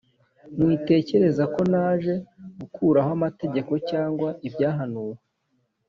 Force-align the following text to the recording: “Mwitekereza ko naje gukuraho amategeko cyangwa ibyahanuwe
“Mwitekereza 0.59 1.43
ko 1.53 1.61
naje 1.71 2.13
gukuraho 2.59 3.09
amategeko 3.17 3.71
cyangwa 3.89 4.29
ibyahanuwe 4.47 5.17